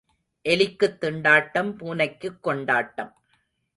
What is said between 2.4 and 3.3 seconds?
கொண்டாட்டம்.